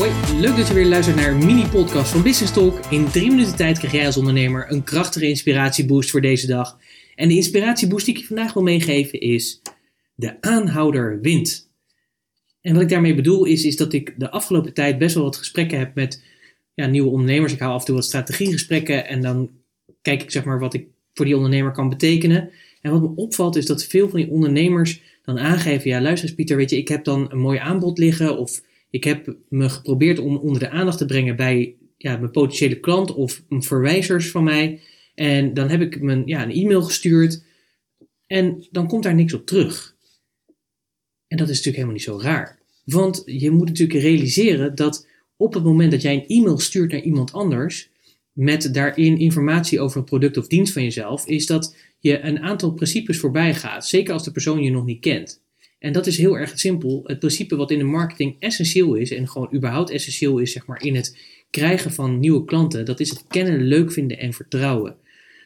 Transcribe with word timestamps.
Hoi, 0.00 0.40
leuk 0.40 0.56
dat 0.56 0.68
je 0.68 0.74
weer 0.74 0.86
luistert 0.86 1.16
naar 1.16 1.30
een 1.30 1.46
mini-podcast 1.46 2.10
van 2.10 2.22
Business 2.22 2.52
Talk. 2.52 2.78
In 2.90 3.06
drie 3.06 3.30
minuten 3.30 3.56
tijd 3.56 3.78
krijg 3.78 3.92
jij 3.92 4.06
als 4.06 4.16
ondernemer 4.16 4.66
een 4.72 4.84
krachtige 4.84 5.28
inspiratieboost 5.28 6.10
voor 6.10 6.20
deze 6.20 6.46
dag. 6.46 6.78
En 7.14 7.28
de 7.28 7.34
inspiratieboost 7.34 8.04
die 8.04 8.14
ik 8.14 8.20
je 8.20 8.26
vandaag 8.26 8.52
wil 8.52 8.62
meegeven 8.62 9.20
is: 9.20 9.62
de 10.14 10.40
aanhouder 10.40 11.20
wint. 11.20 11.70
En 12.60 12.72
wat 12.72 12.82
ik 12.82 12.88
daarmee 12.88 13.14
bedoel 13.14 13.44
is, 13.44 13.64
is 13.64 13.76
dat 13.76 13.92
ik 13.92 14.14
de 14.18 14.30
afgelopen 14.30 14.74
tijd 14.74 14.98
best 14.98 15.14
wel 15.14 15.24
wat 15.24 15.36
gesprekken 15.36 15.78
heb 15.78 15.94
met 15.94 16.22
ja, 16.74 16.86
nieuwe 16.86 17.10
ondernemers. 17.10 17.52
Ik 17.52 17.58
hou 17.58 17.72
af 17.72 17.80
en 17.80 17.86
toe 17.86 17.94
wat 17.94 18.04
strategiegesprekken 18.04 19.06
en 19.06 19.20
dan 19.22 19.50
kijk 20.02 20.22
ik 20.22 20.30
zeg 20.30 20.44
maar 20.44 20.58
wat 20.58 20.74
ik 20.74 20.86
voor 21.14 21.24
die 21.24 21.36
ondernemer 21.36 21.72
kan 21.72 21.88
betekenen. 21.88 22.50
En 22.80 22.90
wat 22.90 23.00
me 23.00 23.12
opvalt 23.14 23.56
is 23.56 23.66
dat 23.66 23.84
veel 23.84 24.08
van 24.08 24.20
die 24.20 24.30
ondernemers 24.30 25.02
dan 25.24 25.38
aangeven: 25.38 25.90
ja, 25.90 26.00
luister 26.00 26.34
Pieter, 26.34 26.56
weet 26.56 26.70
je, 26.70 26.76
ik 26.76 26.88
heb 26.88 27.04
dan 27.04 27.26
een 27.30 27.40
mooi 27.40 27.58
aanbod 27.58 27.98
liggen 27.98 28.38
of 28.38 28.60
ik 28.90 29.04
heb 29.04 29.36
me 29.48 29.68
geprobeerd 29.68 30.18
om 30.18 30.36
onder 30.36 30.60
de 30.60 30.70
aandacht 30.70 30.98
te 30.98 31.06
brengen 31.06 31.36
bij 31.36 31.76
ja, 31.96 32.16
mijn 32.16 32.30
potentiële 32.30 32.80
klant 32.80 33.14
of 33.14 33.42
verwijzers 33.48 34.30
van 34.30 34.44
mij. 34.44 34.80
En 35.14 35.54
dan 35.54 35.68
heb 35.68 35.80
ik 35.80 36.00
mijn, 36.00 36.22
ja, 36.26 36.42
een 36.42 36.52
e-mail 36.52 36.82
gestuurd 36.82 37.42
en 38.26 38.66
dan 38.70 38.88
komt 38.88 39.02
daar 39.02 39.14
niks 39.14 39.32
op 39.32 39.46
terug. 39.46 39.96
En 41.26 41.36
dat 41.36 41.48
is 41.48 41.56
natuurlijk 41.56 41.76
helemaal 41.76 41.94
niet 41.94 42.02
zo 42.02 42.20
raar. 42.20 42.58
Want 42.84 43.22
je 43.26 43.50
moet 43.50 43.68
natuurlijk 43.68 44.00
realiseren 44.00 44.74
dat 44.74 45.06
op 45.36 45.54
het 45.54 45.64
moment 45.64 45.90
dat 45.90 46.02
jij 46.02 46.14
een 46.14 46.26
e-mail 46.26 46.58
stuurt 46.58 46.92
naar 46.92 47.02
iemand 47.02 47.32
anders, 47.32 47.90
met 48.32 48.74
daarin 48.74 49.18
informatie 49.18 49.80
over 49.80 49.98
een 49.98 50.04
product 50.04 50.36
of 50.36 50.46
dienst 50.46 50.72
van 50.72 50.82
jezelf, 50.82 51.26
is 51.26 51.46
dat 51.46 51.76
je 51.98 52.20
een 52.20 52.40
aantal 52.40 52.72
principes 52.72 53.18
voorbij 53.18 53.54
gaat. 53.54 53.86
Zeker 53.86 54.12
als 54.12 54.24
de 54.24 54.32
persoon 54.32 54.62
je 54.62 54.70
nog 54.70 54.84
niet 54.84 55.00
kent. 55.00 55.42
En 55.80 55.92
dat 55.92 56.06
is 56.06 56.16
heel 56.16 56.38
erg 56.38 56.58
simpel. 56.58 57.00
Het 57.04 57.18
principe 57.18 57.56
wat 57.56 57.70
in 57.70 57.78
de 57.78 57.84
marketing 57.84 58.36
essentieel 58.38 58.94
is 58.94 59.10
en 59.10 59.28
gewoon 59.28 59.54
überhaupt 59.54 59.90
essentieel 59.90 60.38
is, 60.38 60.52
zeg 60.52 60.66
maar, 60.66 60.82
in 60.82 60.94
het 60.94 61.18
krijgen 61.50 61.92
van 61.92 62.18
nieuwe 62.18 62.44
klanten, 62.44 62.84
dat 62.84 63.00
is 63.00 63.10
het 63.10 63.24
kennen, 63.28 63.62
leuk 63.62 63.92
vinden 63.92 64.18
en 64.18 64.32
vertrouwen. 64.32 64.96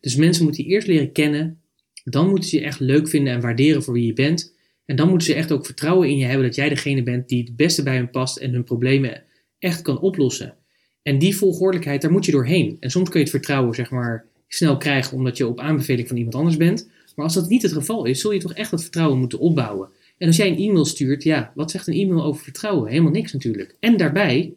Dus 0.00 0.16
mensen 0.16 0.44
moeten 0.44 0.64
je 0.64 0.70
eerst 0.70 0.86
leren 0.86 1.12
kennen, 1.12 1.60
dan 2.04 2.28
moeten 2.28 2.48
ze 2.48 2.56
je 2.56 2.64
echt 2.64 2.80
leuk 2.80 3.08
vinden 3.08 3.32
en 3.32 3.40
waarderen 3.40 3.82
voor 3.82 3.94
wie 3.94 4.06
je 4.06 4.12
bent. 4.12 4.54
En 4.84 4.96
dan 4.96 5.08
moeten 5.08 5.26
ze 5.26 5.34
echt 5.34 5.52
ook 5.52 5.66
vertrouwen 5.66 6.08
in 6.08 6.16
je 6.16 6.24
hebben 6.24 6.46
dat 6.46 6.54
jij 6.54 6.68
degene 6.68 7.02
bent 7.02 7.28
die 7.28 7.44
het 7.44 7.56
beste 7.56 7.82
bij 7.82 7.94
hen 7.94 8.10
past 8.10 8.36
en 8.36 8.52
hun 8.52 8.64
problemen 8.64 9.22
echt 9.58 9.82
kan 9.82 10.00
oplossen. 10.00 10.54
En 11.02 11.18
die 11.18 11.36
volgordelijkheid, 11.36 12.02
daar 12.02 12.12
moet 12.12 12.24
je 12.24 12.32
doorheen. 12.32 12.76
En 12.80 12.90
soms 12.90 13.08
kun 13.08 13.18
je 13.18 13.24
het 13.24 13.34
vertrouwen, 13.34 13.74
zeg 13.74 13.90
maar, 13.90 14.26
snel 14.48 14.76
krijgen 14.76 15.16
omdat 15.16 15.36
je 15.36 15.46
op 15.46 15.60
aanbeveling 15.60 16.08
van 16.08 16.16
iemand 16.16 16.34
anders 16.34 16.56
bent. 16.56 16.90
Maar 17.14 17.24
als 17.24 17.34
dat 17.34 17.48
niet 17.48 17.62
het 17.62 17.72
geval 17.72 18.04
is, 18.04 18.20
zul 18.20 18.32
je 18.32 18.40
toch 18.40 18.54
echt 18.54 18.70
dat 18.70 18.82
vertrouwen 18.82 19.18
moeten 19.18 19.38
opbouwen. 19.38 19.88
En 20.18 20.26
als 20.26 20.36
jij 20.36 20.48
een 20.48 20.58
e-mail 20.58 20.84
stuurt, 20.84 21.22
ja, 21.22 21.52
wat 21.54 21.70
zegt 21.70 21.86
een 21.86 21.94
e-mail 21.94 22.24
over 22.24 22.42
vertrouwen? 22.42 22.90
Helemaal 22.90 23.12
niks 23.12 23.32
natuurlijk. 23.32 23.76
En 23.80 23.96
daarbij, 23.96 24.54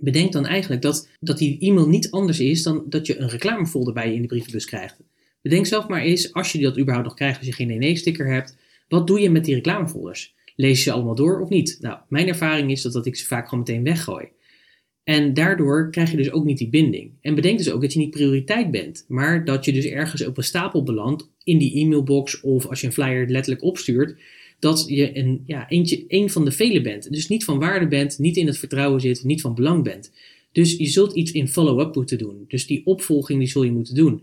bedenk 0.00 0.32
dan 0.32 0.46
eigenlijk 0.46 0.82
dat, 0.82 1.08
dat 1.20 1.38
die 1.38 1.58
e-mail 1.58 1.88
niet 1.88 2.10
anders 2.10 2.40
is 2.40 2.62
dan 2.62 2.84
dat 2.88 3.06
je 3.06 3.18
een 3.18 3.28
reclamefolder 3.28 3.94
bij 3.94 4.08
je 4.08 4.14
in 4.14 4.22
de 4.22 4.28
brievenbus 4.28 4.64
krijgt. 4.64 4.96
Bedenk 5.42 5.66
zelf 5.66 5.88
maar 5.88 6.00
eens, 6.00 6.32
als 6.32 6.52
je 6.52 6.58
dat 6.58 6.78
überhaupt 6.78 7.06
nog 7.06 7.16
krijgt 7.16 7.38
als 7.38 7.46
je 7.46 7.52
geen 7.52 7.78
nee-sticker 7.78 8.32
hebt, 8.32 8.56
wat 8.88 9.06
doe 9.06 9.20
je 9.20 9.30
met 9.30 9.44
die 9.44 9.54
reclamefolders? 9.54 10.34
Lees 10.56 10.76
je 10.76 10.82
ze 10.82 10.92
allemaal 10.92 11.14
door 11.14 11.40
of 11.40 11.48
niet? 11.48 11.78
Nou, 11.80 11.98
mijn 12.08 12.28
ervaring 12.28 12.70
is 12.70 12.82
dat, 12.82 12.92
dat 12.92 13.06
ik 13.06 13.16
ze 13.16 13.26
vaak 13.26 13.48
gewoon 13.48 13.64
meteen 13.66 13.84
weggooi. 13.84 14.28
En 15.04 15.34
daardoor 15.34 15.90
krijg 15.90 16.10
je 16.10 16.16
dus 16.16 16.32
ook 16.32 16.44
niet 16.44 16.58
die 16.58 16.68
binding. 16.68 17.12
En 17.20 17.34
bedenk 17.34 17.58
dus 17.58 17.70
ook 17.70 17.80
dat 17.80 17.92
je 17.92 17.98
niet 17.98 18.10
prioriteit 18.10 18.70
bent, 18.70 19.04
maar 19.08 19.44
dat 19.44 19.64
je 19.64 19.72
dus 19.72 19.84
ergens 19.84 20.26
op 20.26 20.36
een 20.36 20.44
stapel 20.44 20.82
belandt 20.82 21.28
in 21.44 21.58
die 21.58 21.78
e-mailbox 21.78 22.40
of 22.40 22.66
als 22.66 22.80
je 22.80 22.86
een 22.86 22.92
flyer 22.92 23.28
letterlijk 23.28 23.64
opstuurt, 23.64 24.20
dat 24.60 24.84
je 24.88 25.16
een, 25.18 25.42
ja, 25.46 25.68
eentje, 25.68 26.04
een 26.08 26.30
van 26.30 26.44
de 26.44 26.52
velen 26.52 26.82
bent. 26.82 27.12
Dus 27.12 27.28
niet 27.28 27.44
van 27.44 27.58
waarde 27.58 27.88
bent, 27.88 28.18
niet 28.18 28.36
in 28.36 28.46
het 28.46 28.58
vertrouwen 28.58 29.00
zit, 29.00 29.24
niet 29.24 29.40
van 29.40 29.54
belang 29.54 29.84
bent. 29.84 30.12
Dus 30.52 30.76
je 30.76 30.86
zult 30.86 31.12
iets 31.12 31.32
in 31.32 31.48
follow-up 31.48 31.94
moeten 31.94 32.18
doen. 32.18 32.44
Dus 32.48 32.66
die 32.66 32.86
opvolging 32.86 33.38
die 33.38 33.48
zul 33.48 33.62
je 33.62 33.72
moeten 33.72 33.94
doen. 33.94 34.22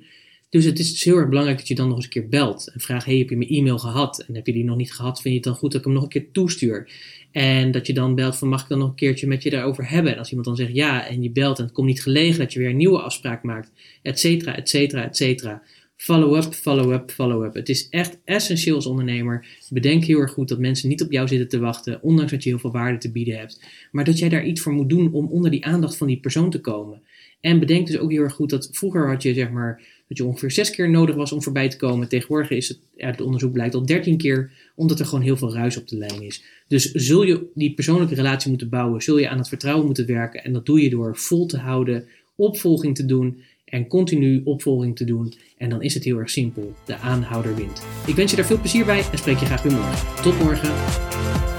Dus 0.49 0.65
het 0.65 0.79
is 0.79 0.91
dus 0.91 1.03
heel 1.03 1.15
erg 1.15 1.29
belangrijk 1.29 1.57
dat 1.57 1.67
je 1.67 1.75
dan 1.75 1.87
nog 1.87 1.95
eens 1.95 2.05
een 2.05 2.11
keer 2.11 2.29
belt 2.29 2.71
en 2.73 2.79
vraagt: 2.79 3.05
Hey, 3.05 3.17
heb 3.17 3.29
je 3.29 3.37
mijn 3.37 3.49
e-mail 3.49 3.77
gehad? 3.77 4.23
En 4.27 4.35
heb 4.35 4.45
je 4.45 4.53
die 4.53 4.63
nog 4.63 4.77
niet 4.77 4.93
gehad? 4.93 5.21
Vind 5.21 5.33
je 5.33 5.39
het 5.39 5.43
dan 5.43 5.55
goed 5.55 5.71
dat 5.71 5.79
ik 5.79 5.85
hem 5.85 5.95
nog 5.95 6.03
een 6.03 6.09
keer 6.09 6.31
toestuur? 6.31 6.91
En 7.31 7.71
dat 7.71 7.87
je 7.87 7.93
dan 7.93 8.15
belt 8.15 8.37
van 8.37 8.47
mag 8.47 8.61
ik 8.61 8.69
dan 8.69 8.77
nog 8.79 8.89
een 8.89 8.95
keertje 8.95 9.27
met 9.27 9.43
je 9.43 9.49
daarover 9.49 9.89
hebben? 9.89 10.11
En 10.11 10.17
als 10.17 10.27
iemand 10.29 10.47
dan 10.47 10.55
zegt 10.55 10.75
ja 10.75 11.07
en 11.07 11.23
je 11.23 11.31
belt 11.31 11.57
en 11.57 11.63
het 11.63 11.73
komt 11.73 11.87
niet 11.87 12.01
gelegen 12.01 12.39
dat 12.39 12.53
je 12.53 12.59
weer 12.59 12.69
een 12.69 12.77
nieuwe 12.77 13.01
afspraak 13.01 13.43
maakt, 13.43 13.71
et 14.01 14.19
cetera, 14.19 14.55
et 14.55 14.69
cetera, 14.69 15.05
et 15.05 15.17
cetera. 15.17 15.63
Follow-up, 15.97 16.53
follow-up, 16.53 17.11
follow-up. 17.11 17.53
Het 17.53 17.69
is 17.69 17.89
echt 17.89 18.17
essentieel 18.23 18.75
als 18.75 18.85
ondernemer. 18.85 19.45
Bedenk 19.69 20.03
heel 20.03 20.19
erg 20.19 20.31
goed 20.31 20.47
dat 20.47 20.59
mensen 20.59 20.89
niet 20.89 21.01
op 21.01 21.11
jou 21.11 21.27
zitten 21.27 21.47
te 21.47 21.59
wachten, 21.59 22.01
ondanks 22.01 22.31
dat 22.31 22.43
je 22.43 22.49
heel 22.49 22.59
veel 22.59 22.71
waarde 22.71 22.97
te 22.97 23.11
bieden 23.11 23.37
hebt. 23.37 23.63
Maar 23.91 24.03
dat 24.03 24.19
jij 24.19 24.29
daar 24.29 24.45
iets 24.45 24.61
voor 24.61 24.73
moet 24.73 24.89
doen 24.89 25.13
om 25.13 25.27
onder 25.27 25.51
die 25.51 25.65
aandacht 25.65 25.97
van 25.97 26.07
die 26.07 26.19
persoon 26.19 26.49
te 26.49 26.61
komen. 26.61 27.01
En 27.41 27.59
bedenk 27.59 27.87
dus 27.87 27.97
ook 27.97 28.11
heel 28.11 28.23
erg 28.23 28.33
goed 28.33 28.49
dat 28.49 28.69
vroeger 28.71 29.07
had 29.07 29.23
je 29.23 29.33
zeg 29.33 29.49
maar 29.49 29.81
dat 30.07 30.17
je 30.17 30.25
ongeveer 30.25 30.51
zes 30.51 30.69
keer 30.69 30.89
nodig 30.89 31.15
was 31.15 31.31
om 31.31 31.43
voorbij 31.43 31.69
te 31.69 31.77
komen. 31.77 32.09
Tegenwoordig 32.09 32.49
is 32.49 32.67
het, 32.67 32.79
het 32.95 33.21
onderzoek 33.21 33.51
blijkt 33.51 33.75
al 33.75 33.85
dertien 33.85 34.17
keer, 34.17 34.51
omdat 34.75 34.99
er 34.99 35.05
gewoon 35.05 35.23
heel 35.23 35.37
veel 35.37 35.53
ruis 35.53 35.77
op 35.77 35.87
de 35.87 35.97
lijn 35.97 36.21
is. 36.21 36.43
Dus 36.67 36.91
zul 36.91 37.23
je 37.23 37.45
die 37.53 37.73
persoonlijke 37.73 38.15
relatie 38.15 38.49
moeten 38.49 38.69
bouwen, 38.69 39.01
zul 39.01 39.17
je 39.17 39.29
aan 39.29 39.37
het 39.37 39.47
vertrouwen 39.47 39.85
moeten 39.85 40.05
werken. 40.05 40.43
En 40.43 40.53
dat 40.53 40.65
doe 40.65 40.81
je 40.81 40.89
door 40.89 41.17
vol 41.17 41.45
te 41.45 41.57
houden, 41.57 42.07
opvolging 42.35 42.95
te 42.95 43.05
doen 43.05 43.41
en 43.69 43.87
continu 43.87 44.41
opvolging 44.43 44.95
te 44.95 45.03
doen. 45.03 45.33
En 45.57 45.69
dan 45.69 45.81
is 45.81 45.93
het 45.93 46.03
heel 46.03 46.17
erg 46.17 46.29
simpel. 46.29 46.73
De 46.85 46.97
aanhouder 46.97 47.55
wint. 47.55 47.85
Ik 48.05 48.15
wens 48.15 48.31
je 48.31 48.37
daar 48.37 48.45
veel 48.45 48.59
plezier 48.59 48.85
bij 48.85 49.03
en 49.11 49.17
spreek 49.17 49.37
je 49.37 49.45
graag 49.45 49.61
weer 49.61 49.73
morgen. 49.73 50.21
Tot 50.21 50.39
morgen. 50.39 51.56